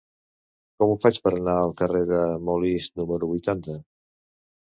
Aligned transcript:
Com 0.83 0.93
ho 0.93 0.95
faig 1.03 1.17
per 1.25 1.33
anar 1.39 1.57
al 1.65 1.75
carrer 1.81 2.01
de 2.11 2.23
Molist 2.47 2.97
número 3.01 3.31
vuitanta? 3.35 3.77